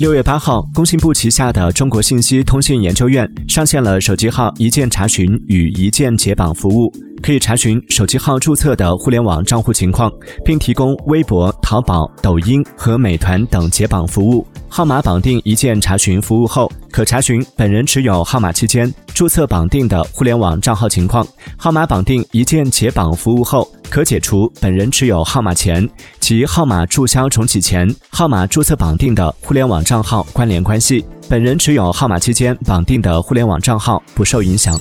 [0.00, 10.10] 六月八号，工信部旗下的中国信息通信研究院上线了手机号一键查询与一键解绑服务，可以查询手机号注册的互联网账户情况，
[10.44, 14.44] 并提供微博、淘宝、抖音和美团等解绑服务。
[14.76, 21.24] 号码绑定一键查询服务后，可查询本人持有号码期间注册绑定的互联网账号情况；
[21.56, 31.06] 号码绑定一键解绑服务后，可解除本人持有号码前及号码注销重启前号码注册绑定的互联网账号关联关系。
[31.28, 34.76] 本人持有号码期间绑定的互联网账号不受影响。